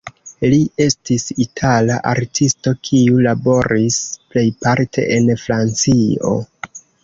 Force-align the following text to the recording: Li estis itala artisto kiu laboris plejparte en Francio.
Li 0.51 0.57
estis 0.85 1.25
itala 1.45 1.97
artisto 2.13 2.73
kiu 2.89 3.21
laboris 3.27 4.01
plejparte 4.33 5.07
en 5.19 5.33
Francio. 5.47 6.37